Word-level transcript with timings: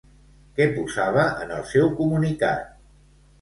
Què 0.59 0.65
posava 0.77 1.25
en 1.43 1.53
el 1.59 1.61
seu 1.73 1.93
comunicat? 2.01 2.67